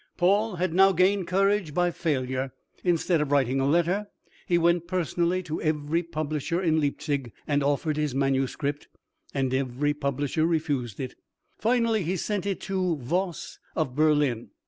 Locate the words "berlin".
13.95-14.49